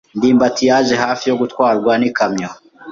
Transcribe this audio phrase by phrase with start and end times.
[0.17, 2.49] ndimbati yaje hafi yo gutwarwa n'ikamyo.